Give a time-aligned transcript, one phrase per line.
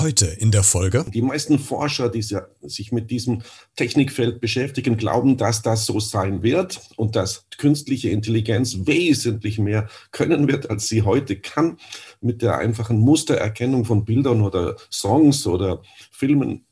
[0.00, 1.04] Heute in der Folge.
[1.12, 3.42] Die meisten Forscher, die sich mit diesem
[3.76, 10.48] Technikfeld beschäftigen, glauben, dass das so sein wird und dass künstliche Intelligenz wesentlich mehr können
[10.48, 11.76] wird, als sie heute kann.
[12.22, 16.64] Mit der einfachen Mustererkennung von Bildern oder Songs oder Filmen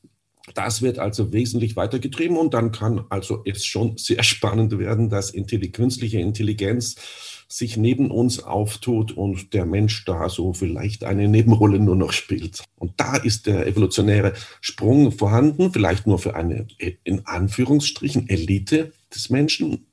[0.55, 5.33] das wird also wesentlich weitergetrieben und dann kann also es schon sehr spannend werden, dass
[5.33, 6.97] die künstliche Intelligenz
[7.49, 12.63] sich neben uns auftut und der Mensch da so vielleicht eine Nebenrolle nur noch spielt.
[12.77, 16.67] Und da ist der evolutionäre Sprung vorhanden, vielleicht nur für eine
[17.05, 19.87] in Anführungsstrichen Elite des Menschen,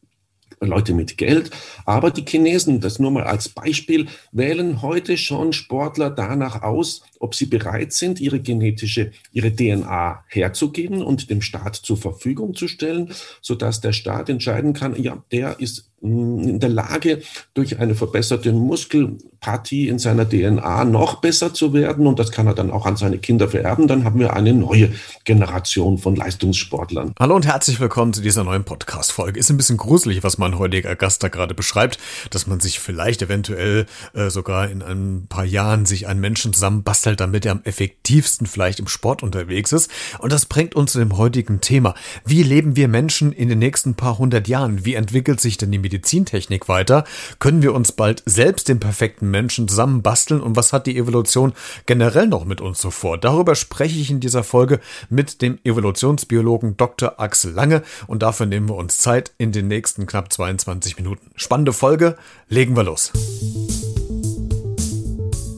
[0.62, 1.52] Leute mit Geld.
[1.86, 7.36] Aber die Chinesen, das nur mal als Beispiel, wählen heute schon Sportler danach aus, ob
[7.36, 13.14] sie bereit sind, ihre genetische, ihre DNA herzugeben und dem Staat zur Verfügung zu stellen,
[13.42, 17.22] sodass der Staat entscheiden kann, ja, der ist in der Lage,
[17.54, 22.08] durch eine verbesserte Muskelpartie in seiner DNA noch besser zu werden.
[22.08, 23.88] Und das kann er dann auch an seine Kinder vererben.
[23.88, 24.92] Dann haben wir eine neue
[25.24, 27.14] Generation von Leistungssportlern.
[27.20, 29.40] Hallo und herzlich willkommen zu dieser neuen Podcast-Folge.
[29.40, 31.98] Ist ein bisschen gruselig, was mein heutiger Gast da gerade beschreibt,
[32.30, 37.20] dass man sich vielleicht eventuell äh, sogar in ein paar Jahren sich einen Menschen zusammenbastelt,
[37.20, 39.90] damit er am effektivsten vielleicht im Sport unterwegs ist.
[40.20, 41.96] Und das bringt uns zu dem heutigen Thema.
[42.26, 44.86] Wie leben wir Menschen in den nächsten paar hundert Jahren?
[44.86, 45.95] Wie entwickelt sich denn die Medizin?
[45.96, 47.06] Medizintechnik weiter?
[47.40, 50.42] Können wir uns bald selbst den perfekten Menschen zusammenbasteln?
[50.42, 51.54] Und was hat die Evolution
[51.86, 53.18] generell noch mit uns so vor?
[53.18, 57.20] Darüber spreche ich in dieser Folge mit dem Evolutionsbiologen Dr.
[57.20, 61.32] Axel Lange und dafür nehmen wir uns Zeit in den nächsten knapp 22 Minuten.
[61.36, 62.18] Spannende Folge,
[62.50, 63.12] legen wir los.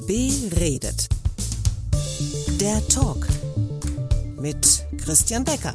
[0.08, 1.10] Beredet.
[2.62, 3.28] Der Talk
[4.40, 5.74] mit Christian Becker.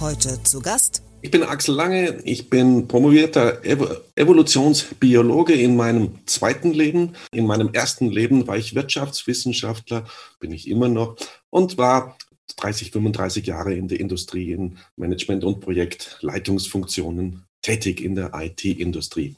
[0.00, 7.14] Heute zu Gast ich bin Axel Lange, ich bin promovierter Evolutionsbiologe in meinem zweiten Leben.
[7.32, 10.04] In meinem ersten Leben war ich Wirtschaftswissenschaftler,
[10.38, 11.16] bin ich immer noch,
[11.48, 12.18] und war
[12.58, 19.34] 30, 35 Jahre in der Industrie, in Management- und Projektleitungsfunktionen tätig in der IT-Industrie.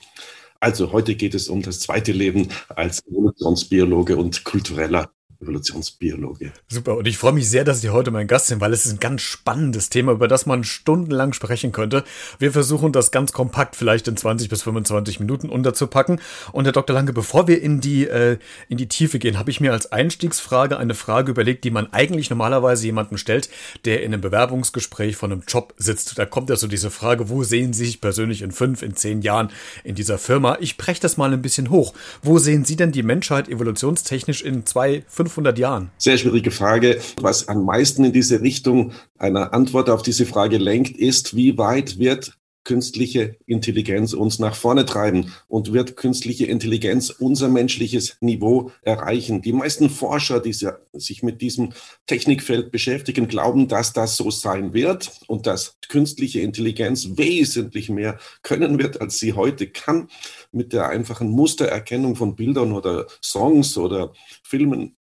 [0.58, 6.52] Also heute geht es um das zweite Leben als Evolutionsbiologe und kultureller Evolutionsbiologe.
[6.68, 8.92] Super, und ich freue mich sehr, dass Sie heute mein Gast sind, weil es ist
[8.92, 12.04] ein ganz spannendes Thema, über das man stundenlang sprechen könnte.
[12.38, 16.20] Wir versuchen das ganz kompakt vielleicht in 20 bis 25 Minuten unterzupacken.
[16.52, 16.94] Und Herr Dr.
[16.94, 18.38] Lange, bevor wir in die, äh,
[18.68, 22.30] in die Tiefe gehen, habe ich mir als Einstiegsfrage eine Frage überlegt, die man eigentlich
[22.30, 23.48] normalerweise jemandem stellt,
[23.84, 26.18] der in einem Bewerbungsgespräch von einem Job sitzt.
[26.18, 29.22] Da kommt ja so diese Frage, wo sehen Sie sich persönlich in fünf, in zehn
[29.22, 29.50] Jahren
[29.84, 30.56] in dieser Firma?
[30.60, 31.94] Ich breche das mal ein bisschen hoch.
[32.22, 35.90] Wo sehen Sie denn die Menschheit evolutionstechnisch in zwei, fünf 500 Jahren?
[35.98, 36.98] Sehr schwierige Frage.
[37.20, 41.98] Was am meisten in diese Richtung einer Antwort auf diese Frage lenkt, ist, wie weit
[41.98, 49.40] wird künstliche Intelligenz uns nach vorne treiben und wird künstliche Intelligenz unser menschliches Niveau erreichen.
[49.40, 51.74] Die meisten Forscher, die sich mit diesem
[52.06, 58.80] Technikfeld beschäftigen, glauben, dass das so sein wird und dass künstliche Intelligenz wesentlich mehr können
[58.80, 60.08] wird, als sie heute kann.
[60.50, 64.96] Mit der einfachen Mustererkennung von Bildern oder Songs oder Filmen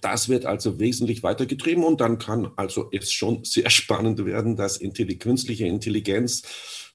[0.00, 4.78] das wird also wesentlich weitergetrieben und dann kann also es schon sehr spannend werden, dass
[5.04, 6.42] die künstliche Intelligenz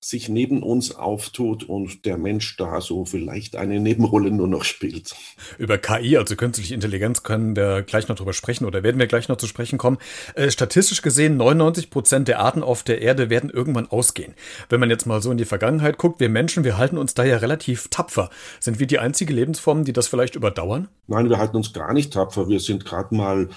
[0.05, 5.15] sich neben uns auftut und der Mensch da so vielleicht eine Nebenrolle nur noch spielt.
[5.57, 9.29] Über KI, also künstliche Intelligenz, können wir gleich noch drüber sprechen oder werden wir gleich
[9.29, 9.97] noch zu sprechen kommen.
[10.35, 14.35] Äh, statistisch gesehen, 99 Prozent der Arten auf der Erde werden irgendwann ausgehen.
[14.69, 17.23] Wenn man jetzt mal so in die Vergangenheit guckt, wir Menschen, wir halten uns da
[17.23, 18.29] ja relativ tapfer.
[18.59, 20.87] Sind wir die einzige Lebensform, die das vielleicht überdauern?
[21.07, 22.47] Nein, wir halten uns gar nicht tapfer.
[22.47, 23.49] Wir sind gerade mal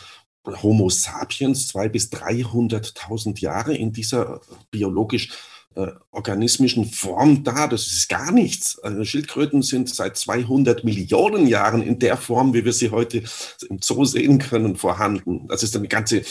[0.62, 5.28] Homo sapiens, zwei bis 300.000 Jahre in dieser biologisch
[5.78, 7.68] äh, organismischen Form da.
[7.68, 8.80] Das ist gar nichts.
[8.80, 13.22] Also Schildkröten sind seit 200 Millionen Jahren in der Form, wie wir sie heute
[13.68, 15.46] im Zoo sehen können, vorhanden.
[15.46, 16.22] Das ist eine ganze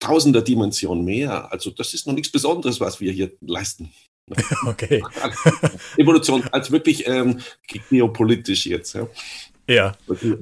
[0.00, 1.52] tausender Dimension mehr.
[1.52, 3.92] Also das ist noch nichts Besonderes, was wir hier leisten.
[4.66, 5.02] Okay.
[5.96, 7.40] Evolution als wirklich ähm,
[7.88, 8.94] geopolitisch jetzt.
[8.94, 9.08] Ja.
[9.68, 9.92] Ja,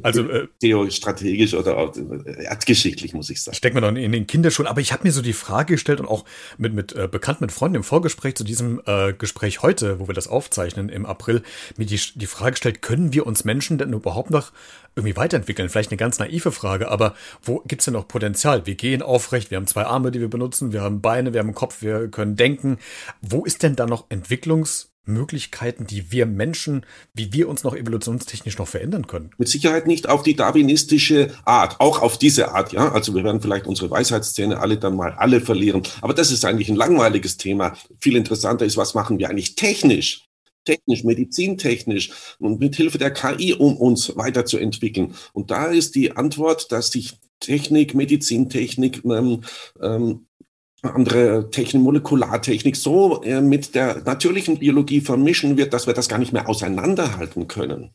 [0.03, 3.57] also äh, geostrategisch oder auch, äh, muss ich sagen.
[3.57, 4.69] Steckt man dann in den Kinderschuhen.
[4.69, 6.25] Aber ich habe mir so die Frage gestellt und auch
[6.59, 10.15] mit, mit äh, Bekannten, mit Freunden im Vorgespräch zu diesem äh, Gespräch heute, wo wir
[10.15, 11.43] das aufzeichnen im April,
[11.77, 14.53] mir die, die Frage gestellt, können wir uns Menschen denn überhaupt noch
[14.95, 15.69] irgendwie weiterentwickeln?
[15.71, 18.65] Vielleicht eine ganz naive Frage, aber wo gibt's denn noch Potenzial?
[18.65, 21.49] Wir gehen aufrecht, wir haben zwei Arme, die wir benutzen, wir haben Beine, wir haben
[21.49, 22.79] einen Kopf, wir können denken.
[23.23, 28.59] Wo ist denn da noch Entwicklungs- Möglichkeiten, die wir Menschen, wie wir uns noch evolutionstechnisch
[28.59, 29.31] noch verändern können?
[29.39, 32.93] Mit Sicherheit nicht auf die darwinistische Art, auch auf diese Art, ja.
[32.93, 35.83] Also wir werden vielleicht unsere Weisheitszähne alle dann mal alle verlieren.
[36.01, 37.77] Aber das ist eigentlich ein langweiliges Thema.
[38.01, 40.27] Viel interessanter ist, was machen wir eigentlich technisch?
[40.67, 45.15] technisch, medizintechnisch und mit Hilfe der KI, um uns weiterzuentwickeln.
[45.33, 49.43] Und da ist die Antwort, dass sich Technik, Medizintechnik, ähm,
[49.81, 50.27] ähm,
[50.83, 56.19] andere Technik, Molekulartechnik so äh, mit der natürlichen Biologie vermischen wird, dass wir das gar
[56.19, 57.91] nicht mehr auseinanderhalten können.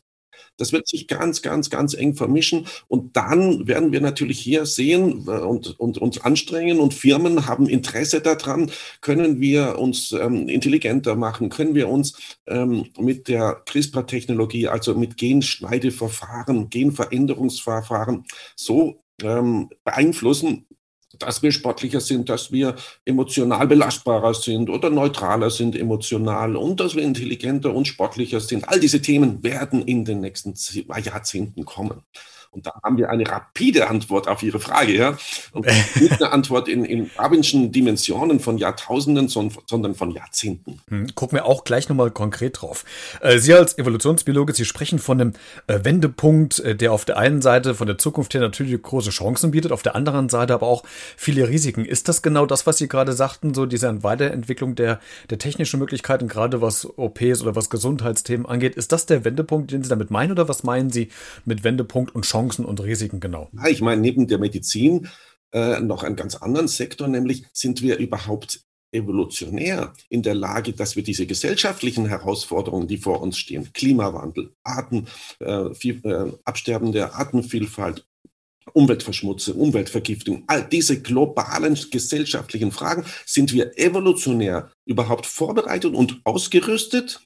[0.57, 2.67] Das wird sich ganz, ganz, ganz eng vermischen.
[2.87, 7.67] Und dann werden wir natürlich hier sehen äh, und, und uns anstrengen und Firmen haben
[7.67, 12.13] Interesse daran, können wir uns ähm, intelligenter machen, können wir uns
[12.47, 18.25] ähm, mit der CRISPR-Technologie, also mit Genschneideverfahren, Genveränderungsverfahren
[18.55, 20.67] so ähm, beeinflussen,
[21.21, 22.75] dass wir sportlicher sind, dass wir
[23.05, 28.67] emotional belastbarer sind oder neutraler sind emotional und dass wir intelligenter und sportlicher sind.
[28.67, 30.53] All diese Themen werden in den nächsten
[31.03, 32.03] Jahrzehnten kommen.
[32.53, 35.17] Und da haben wir eine rapide Antwort auf Ihre Frage, ja.
[35.53, 35.65] Und
[35.95, 40.81] nicht eine Antwort in, in Darwinschen Dimensionen von Jahrtausenden, sondern von Jahrzehnten.
[40.89, 42.83] Hm, gucken wir auch gleich nochmal konkret drauf.
[43.21, 45.33] Äh, Sie als Evolutionsbiologe, Sie sprechen von einem
[45.67, 49.51] äh, Wendepunkt, äh, der auf der einen Seite von der Zukunft her natürlich große Chancen
[49.51, 50.83] bietet, auf der anderen Seite aber auch
[51.15, 51.85] viele Risiken.
[51.85, 54.99] Ist das genau das, was Sie gerade sagten, so diese Weiterentwicklung der,
[55.29, 58.75] der technischen Möglichkeiten, gerade was OPs oder was Gesundheitsthemen angeht?
[58.75, 61.07] Ist das der Wendepunkt, den Sie damit meinen oder was meinen Sie
[61.45, 62.40] mit Wendepunkt und Chancen?
[62.41, 63.49] Chancen und Risiken genau?
[63.53, 65.07] Ja, ich meine, neben der Medizin
[65.53, 68.61] äh, noch einen ganz anderen Sektor, nämlich sind wir überhaupt
[68.91, 75.07] evolutionär in der Lage, dass wir diese gesellschaftlichen Herausforderungen, die vor uns stehen, Klimawandel, Arten,
[75.39, 78.05] äh, viel, äh, Absterben der Artenvielfalt,
[78.73, 87.21] Umweltverschmutzung, Umweltvergiftung, all diese globalen gesellschaftlichen Fragen, sind wir evolutionär überhaupt vorbereitet und ausgerüstet,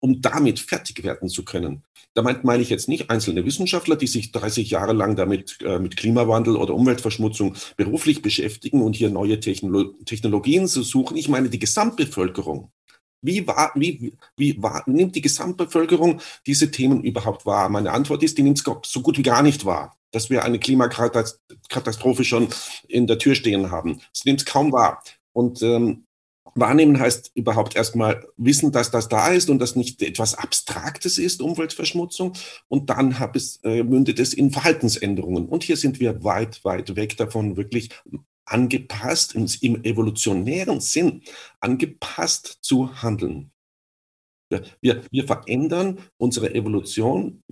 [0.00, 1.84] um damit fertig werden zu können.
[2.14, 5.96] Damit meine ich jetzt nicht einzelne Wissenschaftler, die sich 30 Jahre lang damit äh, mit
[5.96, 11.16] Klimawandel oder Umweltverschmutzung beruflich beschäftigen und hier neue Technolo Technologien zu suchen.
[11.16, 12.72] Ich meine die Gesamtbevölkerung.
[13.22, 17.68] Wie, war, wie, wie war, nimmt die Gesamtbevölkerung diese Themen überhaupt wahr?
[17.68, 20.58] Meine Antwort ist, die nimmt es so gut wie gar nicht wahr, dass wir eine
[20.58, 22.48] Klimakatastrophe schon
[22.88, 24.00] in der Tür stehen haben.
[24.14, 25.02] Es nimmt es kaum wahr.
[25.32, 26.06] Und ähm,
[26.60, 31.42] Wahrnehmen heißt überhaupt erstmal wissen, dass das da ist und das nicht etwas Abstraktes ist,
[31.42, 32.34] Umweltverschmutzung.
[32.68, 35.46] Und dann es, äh, mündet es in Verhaltensänderungen.
[35.46, 37.90] Und hier sind wir weit, weit weg davon, wirklich
[38.44, 41.22] angepasst, im, im evolutionären Sinn,
[41.60, 43.50] angepasst zu handeln.
[44.80, 47.42] Wir, wir verändern unsere Evolution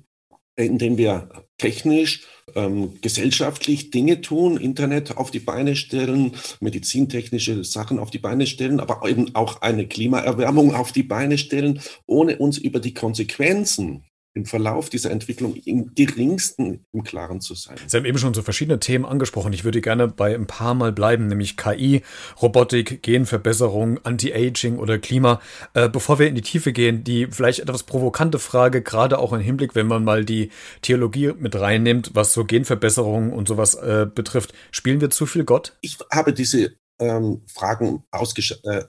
[0.65, 8.11] indem wir technisch, ähm, gesellschaftlich Dinge tun, Internet auf die Beine stellen, medizintechnische Sachen auf
[8.11, 12.81] die Beine stellen, aber eben auch eine Klimaerwärmung auf die Beine stellen, ohne uns über
[12.81, 14.05] die Konsequenzen
[14.39, 17.77] im Verlauf dieser Entwicklung im geringsten im Klaren zu sein.
[17.87, 19.53] Sie haben eben schon so verschiedene Themen angesprochen.
[19.53, 22.03] Ich würde gerne bei ein paar Mal bleiben, nämlich KI,
[22.41, 25.41] Robotik, Genverbesserung, Anti-Aging oder Klima.
[25.75, 29.41] Äh, bevor wir in die Tiefe gehen, die vielleicht etwas provokante Frage, gerade auch im
[29.41, 30.51] Hinblick, wenn man mal die
[30.83, 34.55] Theologie mit reinnimmt, was so Genverbesserung und sowas äh, betrifft.
[34.71, 35.77] Spielen wir zu viel Gott?
[35.81, 38.85] Ich habe diese ähm, Fragen ausgesch äh,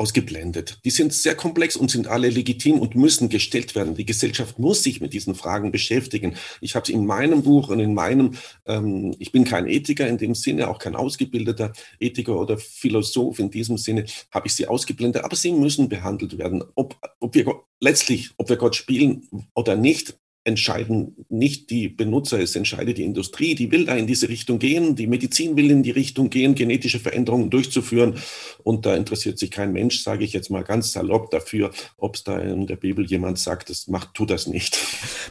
[0.00, 0.78] ausgeblendet.
[0.84, 3.94] Die sind sehr komplex und sind alle legitim und müssen gestellt werden.
[3.94, 6.36] Die Gesellschaft muss sich mit diesen Fragen beschäftigen.
[6.62, 8.32] Ich habe es in meinem Buch und in meinem,
[8.64, 13.50] ähm, ich bin kein Ethiker in dem Sinne, auch kein ausgebildeter Ethiker oder Philosoph in
[13.50, 16.64] diesem Sinne, habe ich sie ausgeblendet, aber sie müssen behandelt werden.
[16.74, 20.14] Ob, ob wir letztlich, ob wir Gott spielen oder nicht,
[20.44, 24.96] entscheiden nicht die Benutzer, es entscheidet die Industrie, die will da in diese Richtung gehen,
[24.96, 28.14] die Medizin will in die Richtung gehen, genetische Veränderungen durchzuführen
[28.62, 32.24] und da interessiert sich kein Mensch, sage ich jetzt mal ganz salopp dafür, ob es
[32.24, 34.78] da in der Bibel jemand sagt, das macht, tu das nicht.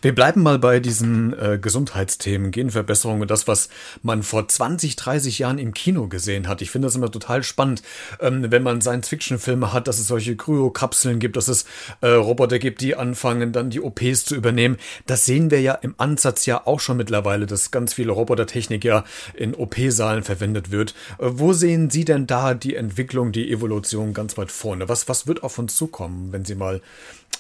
[0.03, 3.69] Wir bleiben mal bei diesen äh, Gesundheitsthemen, Genverbesserung und das, was
[4.03, 6.61] man vor 20, 30 Jahren im Kino gesehen hat.
[6.61, 7.81] Ich finde das immer total spannend,
[8.21, 11.65] ähm, wenn man Science-Fiction-Filme hat, dass es solche Kryokapseln gibt, dass es
[12.01, 14.77] äh, Roboter gibt, die anfangen, dann die OPs zu übernehmen
[15.09, 19.03] das sehen wir ja im Ansatz ja auch schon mittlerweile, dass ganz viele Robotertechnik ja
[19.33, 20.93] in OP-Saalen verwendet wird.
[21.17, 24.87] Äh, wo sehen Sie denn da die Entwicklung, die Evolution ganz weit vorne?
[24.87, 26.81] Was, was wird auf uns zukommen, wenn Sie mal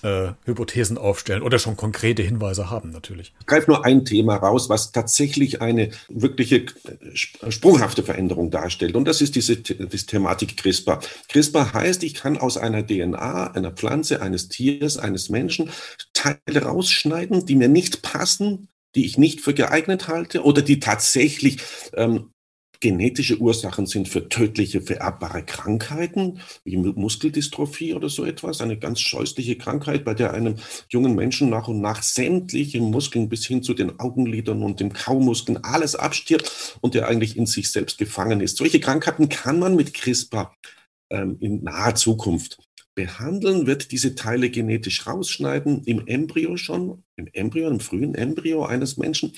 [0.03, 3.33] äh, Hypothesen aufstellen oder schon konkrete Hinweise haben natürlich.
[3.39, 8.95] Ich greife nur ein Thema raus, was tatsächlich eine wirkliche äh, sprunghafte Veränderung darstellt.
[8.95, 10.99] Und das ist diese, diese Thematik CRISPR.
[11.29, 15.69] CRISPR heißt, ich kann aus einer DNA, einer Pflanze, eines Tiers, eines Menschen
[16.13, 21.59] Teile rausschneiden, die mir nicht passen, die ich nicht für geeignet halte oder die tatsächlich
[21.93, 22.31] ähm,
[22.79, 29.57] genetische Ursachen sind für tödliche vererbbare Krankheiten, wie Muskeldystrophie oder so etwas, eine ganz scheußliche
[29.57, 30.55] Krankheit, bei der einem
[30.89, 35.63] jungen Menschen nach und nach sämtliche Muskeln bis hin zu den Augenlidern und dem Kaumuskeln
[35.63, 38.57] alles abstirbt und der eigentlich in sich selbst gefangen ist.
[38.57, 40.53] Solche Krankheiten kann man mit CRISPR
[41.09, 42.57] ähm, in naher Zukunft
[42.99, 48.97] behandeln, wird diese Teile genetisch rausschneiden, im Embryo schon, im Embryo, im frühen Embryo eines
[48.97, 49.31] Menschen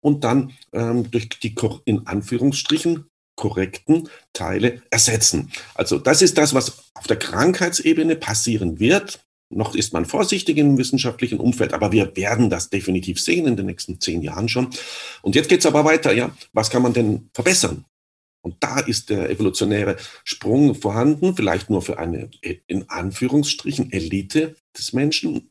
[0.00, 1.54] und dann ähm, durch die
[1.86, 5.50] in Anführungsstrichen korrekten Teile ersetzen.
[5.74, 9.24] Also das ist das, was auf der Krankheitsebene passieren wird.
[9.48, 13.64] Noch ist man vorsichtig im wissenschaftlichen Umfeld, aber wir werden das definitiv sehen in den
[13.64, 14.68] nächsten zehn Jahren schon.
[15.22, 16.12] Und jetzt geht es aber weiter.
[16.12, 17.86] Ja, was kann man denn verbessern?
[18.46, 22.30] Und da ist der evolutionäre Sprung vorhanden, vielleicht nur für eine
[22.68, 25.50] in Anführungsstrichen Elite des Menschen,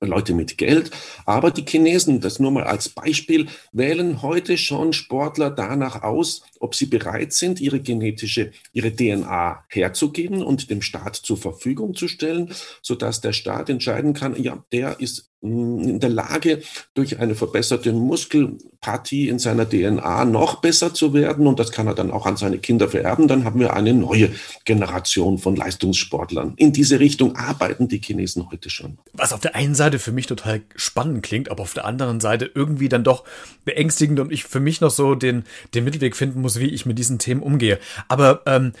[0.00, 0.92] Leute mit Geld.
[1.26, 6.76] Aber die Chinesen, das nur mal als Beispiel, wählen heute schon Sportler danach aus, ob
[6.76, 12.54] sie bereit sind, ihre genetische, ihre DNA herzugeben und dem Staat zur Verfügung zu stellen,
[12.80, 16.62] sodass der Staat entscheiden kann, ja, der ist in der Lage,
[16.94, 21.46] durch eine verbesserte Muskelpartie in seiner DNA noch besser zu werden.
[21.46, 23.26] Und das kann er dann auch an seine Kinder vererben.
[23.26, 24.30] Dann haben wir eine neue
[24.64, 26.54] Generation von Leistungssportlern.
[26.56, 28.98] In diese Richtung arbeiten die Chinesen heute schon.
[29.14, 32.50] Was auf der einen Seite für mich total spannend klingt, aber auf der anderen Seite
[32.54, 33.24] irgendwie dann doch
[33.64, 35.44] beängstigend und ich für mich noch so den,
[35.74, 37.78] den Mittelweg finden muss, wie ich mit diesen Themen umgehe.
[38.08, 38.72] Aber ähm,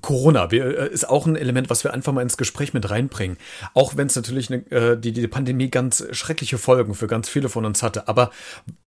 [0.00, 3.36] Corona äh, ist auch ein Element, was wir einfach mal ins Gespräch mit reinbringen.
[3.74, 7.48] Auch wenn es natürlich eine, äh, die, die Pandemie ganz schreckliche Folgen für ganz viele
[7.48, 8.08] von uns hatte.
[8.08, 8.30] Aber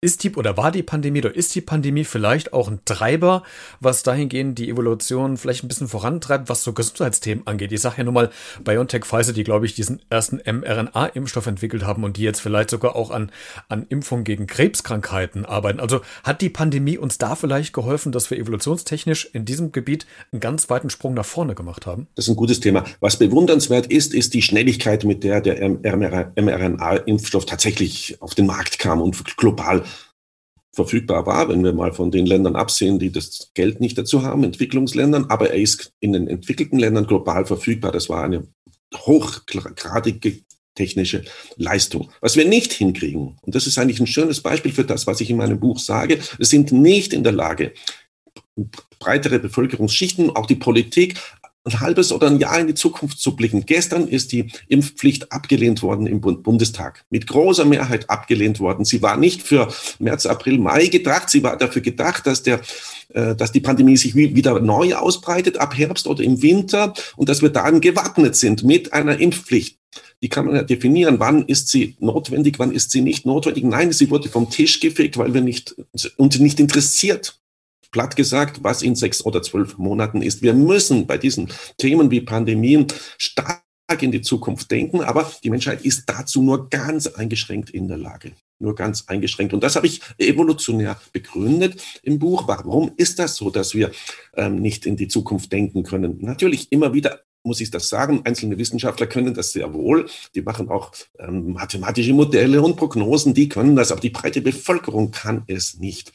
[0.00, 3.42] ist die oder war die Pandemie oder ist die Pandemie vielleicht auch ein Treiber,
[3.80, 7.72] was dahingehend die Evolution vielleicht ein bisschen vorantreibt, was so Gesundheitsthemen angeht?
[7.72, 8.30] Ich sage ja nur mal
[8.62, 12.94] BioNTech Pfizer, die glaube ich diesen ersten mRNA-Impfstoff entwickelt haben und die jetzt vielleicht sogar
[12.94, 13.32] auch an,
[13.68, 15.80] an Impfung gegen Krebskrankheiten arbeiten.
[15.80, 20.38] Also hat die Pandemie uns da vielleicht geholfen, dass wir evolutionstechnisch in diesem Gebiet einen
[20.38, 22.06] ganz weiten Sprung nach vorne gemacht haben?
[22.14, 22.84] Das ist ein gutes Thema.
[23.00, 29.02] Was bewundernswert ist, ist die Schnelligkeit, mit der der mRNA-Impfstoff tatsächlich auf den Markt kam
[29.02, 29.82] und global
[30.78, 34.44] verfügbar war, wenn wir mal von den Ländern absehen, die das Geld nicht dazu haben,
[34.44, 37.90] Entwicklungsländern, aber er ist in den entwickelten Ländern global verfügbar.
[37.90, 38.46] Das war eine
[38.94, 40.38] hochgradige
[40.76, 41.24] technische
[41.56, 42.12] Leistung.
[42.20, 45.30] Was wir nicht hinkriegen, und das ist eigentlich ein schönes Beispiel für das, was ich
[45.30, 47.72] in meinem Buch sage, wir sind nicht in der Lage,
[49.00, 51.18] breitere Bevölkerungsschichten, auch die Politik,
[51.68, 53.66] ein halbes oder ein Jahr in die Zukunft zu blicken.
[53.66, 57.04] Gestern ist die Impfpflicht abgelehnt worden im Bundestag.
[57.10, 58.84] Mit großer Mehrheit abgelehnt worden.
[58.84, 61.30] Sie war nicht für März, April, Mai gedacht.
[61.30, 62.60] Sie war dafür gedacht, dass der
[63.14, 67.40] äh, dass die Pandemie sich wieder neu ausbreitet ab Herbst oder im Winter und dass
[67.40, 69.78] wir dann gewappnet sind mit einer Impfpflicht.
[70.20, 71.18] Die kann man ja definieren.
[71.18, 73.64] Wann ist sie notwendig, wann ist sie nicht notwendig?
[73.64, 75.74] Nein, sie wurde vom Tisch gefegt, weil wir nicht,
[76.16, 77.38] uns nicht interessiert
[77.90, 80.42] platt gesagt, was in sechs oder zwölf Monaten ist.
[80.42, 83.62] Wir müssen bei diesen Themen wie Pandemien stark
[84.00, 88.32] in die Zukunft denken, aber die Menschheit ist dazu nur ganz eingeschränkt in der Lage.
[88.60, 89.54] Nur ganz eingeschränkt.
[89.54, 92.48] Und das habe ich evolutionär begründet im Buch.
[92.48, 93.92] Warum ist das so, dass wir
[94.36, 96.18] ähm, nicht in die Zukunft denken können?
[96.20, 98.22] Natürlich immer wieder muss ich das sagen.
[98.24, 100.06] Einzelne Wissenschaftler können das sehr wohl.
[100.34, 105.10] Die machen auch ähm, mathematische Modelle und Prognosen, die können das, aber die breite Bevölkerung
[105.10, 106.12] kann es nicht.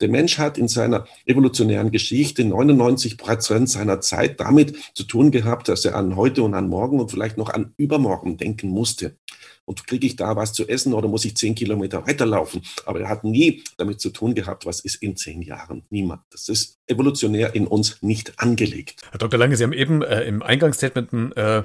[0.00, 5.68] Der Mensch hat in seiner evolutionären Geschichte 99 Prozent seiner Zeit damit zu tun gehabt,
[5.68, 9.16] dass er an heute und an morgen und vielleicht noch an übermorgen denken musste
[9.70, 12.62] und kriege ich da was zu essen oder muss ich zehn Kilometer weiterlaufen?
[12.86, 15.84] Aber er hat nie damit zu tun gehabt, was ist in zehn Jahren.
[15.90, 16.22] Niemand.
[16.32, 19.00] Das ist evolutionär in uns nicht angelegt.
[19.12, 19.38] Herr Dr.
[19.38, 21.62] Lange, Sie haben eben äh, im Eingangsstatement ein äh,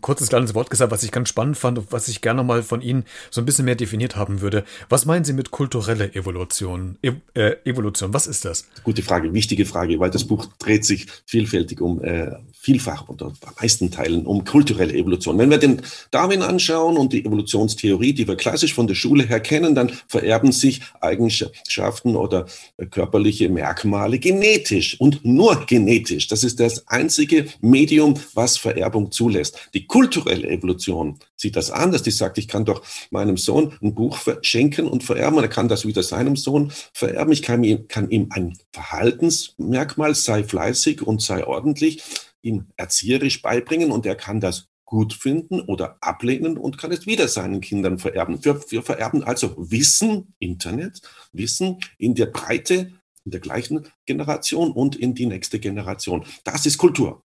[0.00, 2.80] kurzes kleines Wort gesagt, was ich ganz spannend fand und was ich gerne mal von
[2.80, 4.64] Ihnen so ein bisschen mehr definiert haben würde.
[4.88, 6.98] Was meinen Sie mit kulturelle Evolution?
[7.02, 8.66] E äh, Evolution, was ist das?
[8.82, 13.50] Gute Frage, wichtige Frage, weil das Buch dreht sich vielfältig um äh, vielfach oder bei
[13.60, 15.38] meisten Teilen um kulturelle Evolution.
[15.38, 19.40] Wenn wir den Darwin anschauen und die Evolutionstheorie, die wir klassisch von der Schule her
[19.40, 22.46] kennen, dann vererben sich Eigenschaften oder
[22.90, 26.28] körperliche Merkmale genetisch und nur genetisch.
[26.28, 29.68] Das ist das einzige Medium, was Vererbung zulässt.
[29.74, 32.02] Die kulturelle Evolution sieht das anders.
[32.02, 35.38] Die sagt, ich kann doch meinem Sohn ein Buch schenken und vererben.
[35.38, 37.32] Er kann das wieder seinem Sohn vererben.
[37.32, 42.02] Ich kann ihm, kann ihm ein Verhaltensmerkmal, sei fleißig und sei ordentlich,
[42.42, 47.28] ihm erzieherisch beibringen und er kann das gut finden oder ablehnen und kann es wieder
[47.28, 48.44] seinen Kindern vererben.
[48.44, 51.00] Wir, wir vererben also Wissen, Internet,
[51.32, 52.92] Wissen in der Breite,
[53.24, 56.24] in der gleichen Generation und in die nächste Generation.
[56.44, 57.22] Das ist Kultur.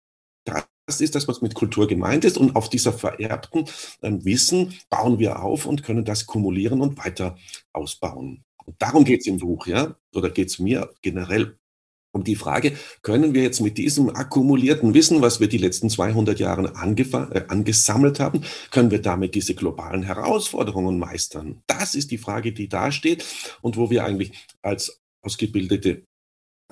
[0.44, 2.38] Das ist das, was mit Kultur gemeint ist.
[2.38, 3.64] Und auf dieser vererbten
[4.02, 7.36] äh, Wissen bauen wir auf und können das kumulieren und weiter
[7.72, 8.44] ausbauen.
[8.64, 11.58] Und darum geht es im Buch, ja, oder geht es mir generell
[12.16, 16.40] um die Frage, können wir jetzt mit diesem akkumulierten Wissen, was wir die letzten 200
[16.40, 21.62] Jahre äh, angesammelt haben, können wir damit diese globalen Herausforderungen meistern?
[21.66, 23.25] Das ist die Frage, die da steht
[23.61, 24.32] und wo wir eigentlich
[24.62, 26.02] als ausgebildete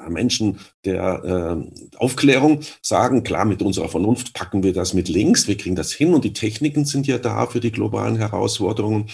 [0.08, 1.22] Menschen der
[1.62, 5.92] äh, Aufklärung sagen, klar, mit unserer Vernunft packen wir das mit links, wir kriegen das
[5.92, 9.06] hin und die Techniken sind ja da für die globalen Herausforderungen.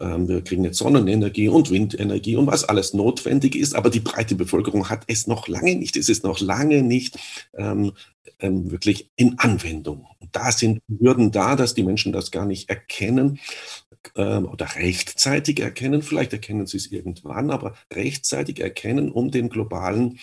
[0.00, 4.34] Ähm, wir kriegen jetzt Sonnenenergie und Windenergie und was alles notwendig ist, aber die breite
[4.34, 7.18] Bevölkerung hat es noch lange nicht, es ist noch lange nicht
[7.56, 7.92] ähm,
[8.38, 10.06] ähm, wirklich in Anwendung.
[10.32, 13.38] Da sind Hürden da, dass die Menschen das gar nicht erkennen
[14.14, 16.02] ähm, oder rechtzeitig erkennen.
[16.02, 20.18] Vielleicht erkennen sie es irgendwann, aber rechtzeitig erkennen, um den globalen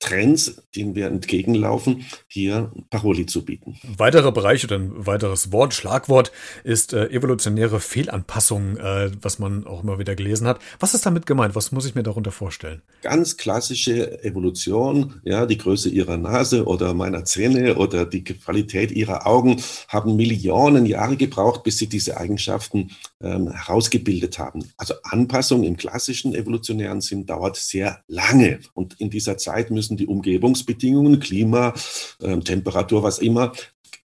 [0.00, 3.78] Trends, denen wir entgegenlaufen, hier Paroli zu bieten.
[3.82, 6.30] Ein weiterer Bereich oder ein weiteres Wort, Schlagwort
[6.62, 10.60] ist äh, evolutionäre Fehlanpassung, äh, was man auch immer wieder gelesen hat.
[10.78, 11.56] Was ist damit gemeint?
[11.56, 12.82] Was muss ich mir darunter vorstellen?
[13.02, 19.26] Ganz klassische Evolution, ja, die Größe ihrer Nase oder meiner Zähne oder die Qualität ihrer
[19.26, 22.90] Augen haben Millionen Jahre gebraucht, bis sie diese Eigenschaften
[23.20, 24.64] ähm, herausgebildet haben.
[24.76, 30.06] Also Anpassung im klassischen evolutionären Sinn dauert sehr lange und in dieser Zeit müssen die
[30.06, 31.74] Umgebungsbedingungen, Klima,
[32.20, 33.52] äh, Temperatur, was immer,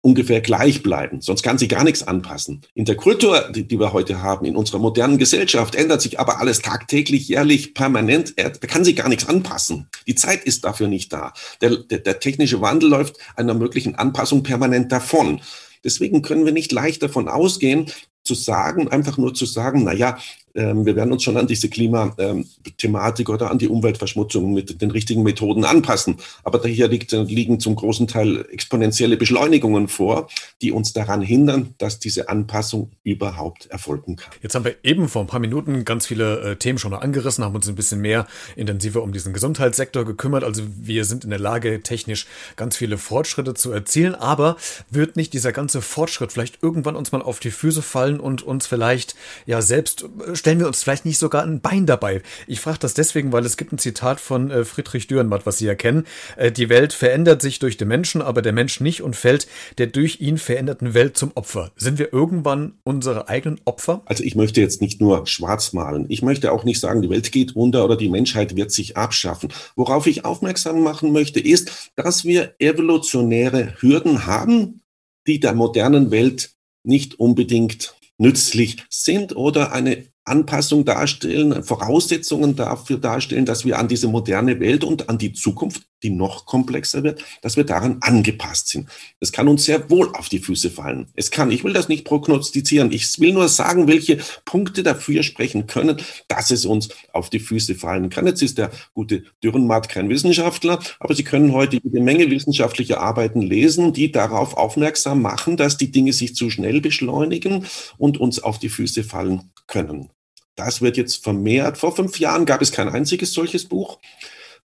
[0.02, 1.22] ungefähr gleich bleiben.
[1.22, 2.62] Sonst kann sich gar nichts anpassen.
[2.74, 6.40] In der Kultur, die, die, wir heute haben, in unserer modernen Gesellschaft, ändert sich aber
[6.40, 8.34] alles tagtäglich, jährlich, permanent.
[8.38, 9.88] Da kann sich gar nichts anpassen.
[10.06, 11.34] Die Zeit ist dafür nicht da.
[11.62, 15.40] Der, der, der technische Wandel läuft einer möglichen Anpassung permanent davon.
[15.86, 17.90] Deswegen können wir nicht leicht davon ausgehen,
[18.24, 20.18] zu sagen, einfach nur zu sagen, na ja,
[20.56, 25.24] ähm, wir werden uns schon an diese Klimathematik oder an die Umweltverschmutzung mit den richtigen
[25.24, 26.18] Methoden anpassen.
[26.44, 30.28] Aber daher liegt, liegen zum großen Teil exponentielle Beschleunigungen vor,
[30.62, 34.32] die uns daran hindern, dass diese Anpassung überhaupt erfolgen kann.
[34.42, 37.56] Jetzt haben wir eben vor ein paar Minuten ganz viele äh, Themen schon angerissen, haben
[37.56, 40.44] uns ein bisschen mehr intensiver um diesen Gesundheitssektor gekümmert.
[40.44, 44.14] Also wir sind in der Lage, technisch ganz viele Fortschritte zu erzielen.
[44.16, 44.58] Aber
[44.92, 48.68] wird nicht dieser ganze Fortschritt vielleicht irgendwann uns mal auf die Füße fallen und uns
[48.68, 49.16] vielleicht
[49.46, 52.22] ja selbst äh, stellen wir uns vielleicht nicht sogar ein Bein dabei?
[52.48, 55.66] Ich frage das deswegen, weil es gibt ein Zitat von äh, Friedrich Dürrenmatt, was Sie
[55.66, 56.06] ja kennen.
[56.38, 59.88] Äh, die Welt verändert sich durch den Menschen, aber der Mensch nicht und fällt der
[59.88, 61.72] durch ihn veränderten Welt zum Opfer.
[61.76, 64.02] Sind wir irgendwann unsere eigenen Opfer?
[64.06, 66.06] Also ich möchte jetzt nicht nur schwarz malen.
[66.10, 69.50] Ich möchte auch nicht sagen, die Welt geht unter oder die Menschheit wird sich abschaffen.
[69.76, 74.82] Worauf ich aufmerksam machen möchte, ist, dass wir evolutionäre Hürden haben,
[75.28, 76.52] die der modernen Welt
[76.84, 84.08] nicht unbedingt nützlich sind oder eine Anpassung darstellen, Voraussetzungen dafür darstellen, dass wir an diese
[84.08, 88.90] moderne Welt und an die Zukunft, die noch komplexer wird, dass wir daran angepasst sind.
[89.20, 91.08] Das kann uns sehr wohl auf die Füße fallen.
[91.16, 95.68] Es kann, ich will das nicht prognostizieren, ich will nur sagen, welche Punkte dafür sprechen
[95.68, 95.98] können,
[96.30, 98.26] dass es uns auf die Füße fallen kann.
[98.26, 103.42] Jetzt ist der gute Dürrenmatt kein Wissenschaftler, aber Sie können heute eine Menge wissenschaftlicher Arbeiten
[103.42, 107.66] lesen, die darauf aufmerksam machen, dass die Dinge sich zu schnell beschleunigen
[107.98, 110.10] und uns auf die Füße fallen können.
[110.56, 111.78] Das wird jetzt vermehrt.
[111.78, 114.00] Vor fünf Jahren gab es kein einziges solches Buch.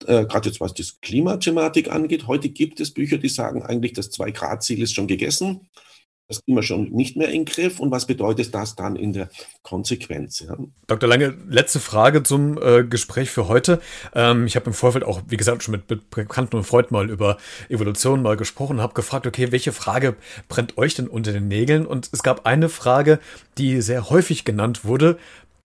[0.06, 2.28] Äh, Gerade jetzt, was die Klimathematik angeht.
[2.28, 5.68] Heute gibt es Bücher, die sagen eigentlich, das Zwei-Grad-Ziel ist schon gegessen.
[6.30, 7.80] Das kriegen wir schon nicht mehr in Griff.
[7.80, 9.30] Und was bedeutet das dann in der
[9.62, 10.40] Konsequenz?
[10.40, 10.58] Ja?
[10.88, 11.08] Dr.
[11.08, 13.82] Lange, letzte Frage zum äh, Gespräch für heute.
[14.16, 17.10] Ähm, ich habe im Vorfeld auch, wie gesagt, schon mit, mit Bekannten und Freunden mal
[17.10, 17.38] über
[17.70, 20.16] Evolution mal gesprochen, habe gefragt, okay, welche Frage
[20.48, 21.86] brennt euch denn unter den Nägeln?
[21.86, 23.20] Und es gab eine Frage,
[23.58, 25.20] die sehr häufig genannt wurde.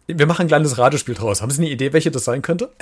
[0.09, 1.43] Wir machen ein kleines Ratespiel draus.
[1.43, 2.73] Haben Sie eine Idee, welche das sein könnte?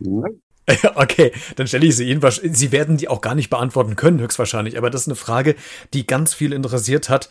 [0.00, 0.40] Nein.
[0.94, 2.22] Okay, dann stelle ich sie Ihnen.
[2.30, 4.78] Sie werden die auch gar nicht beantworten können, höchstwahrscheinlich.
[4.78, 5.56] Aber das ist eine Frage,
[5.92, 7.28] die ganz viel interessiert hat.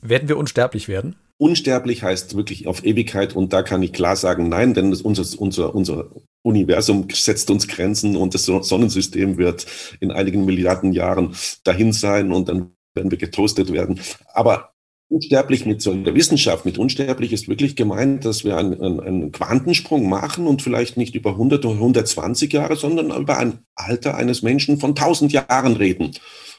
[0.00, 1.16] Werden wir unsterblich werden?
[1.38, 5.74] Unsterblich heißt wirklich auf Ewigkeit und da kann ich klar sagen, nein, denn unser, unser,
[5.74, 6.10] unser
[6.42, 9.66] Universum setzt uns Grenzen und das Sonnensystem wird
[10.00, 14.00] in einigen Milliarden Jahren dahin sein und dann werden wir getoastet werden.
[14.32, 14.72] Aber
[15.10, 19.32] Unsterblich mit so der Wissenschaft, mit unsterblich ist wirklich gemeint, dass wir einen, einen, einen
[19.32, 24.42] Quantensprung machen und vielleicht nicht über 100 oder 120 Jahre, sondern über ein Alter eines
[24.42, 26.12] Menschen von 1000 Jahren reden.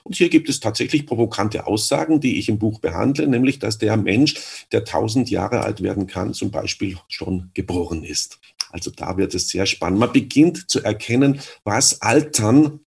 [0.04, 3.98] Und hier gibt es tatsächlich provokante Aussagen, die ich im Buch behandle, nämlich, dass der
[3.98, 4.36] Mensch,
[4.72, 8.40] der 1000 Jahre alt werden kann, zum Beispiel schon geboren ist.
[8.72, 10.00] Also da wird es sehr spannend.
[10.00, 12.80] Man beginnt zu erkennen, was Altern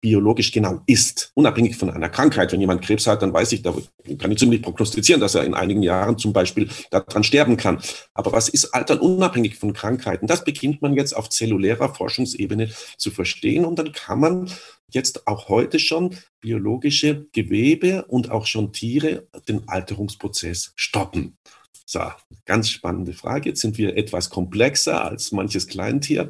[0.00, 2.52] biologisch genau ist, unabhängig von einer Krankheit.
[2.52, 3.74] Wenn jemand Krebs hat, dann weiß ich, da
[4.18, 7.80] kann ich ziemlich prognostizieren, dass er in einigen Jahren zum Beispiel daran sterben kann.
[8.14, 10.26] Aber was ist Altern unabhängig von Krankheiten?
[10.26, 14.50] Das beginnt man jetzt auf zellulärer Forschungsebene zu verstehen und dann kann man
[14.90, 21.36] jetzt auch heute schon biologische Gewebe und auch schon Tiere den Alterungsprozess stoppen.
[21.90, 22.02] So,
[22.44, 23.48] ganz spannende Frage.
[23.48, 26.28] Jetzt sind wir etwas komplexer als manches Kleintier,